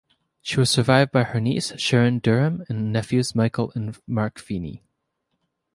She 0.41 0.59
was 0.59 0.71
survived 0.71 1.11
by 1.11 1.21
her 1.25 1.39
niece, 1.39 1.79
Sharon 1.79 2.17
Durham, 2.17 2.63
and 2.67 2.91
nephews, 2.91 3.35
Michael 3.35 3.71
and 3.75 3.99
Mark 4.07 4.39
Feeney. 4.39 4.81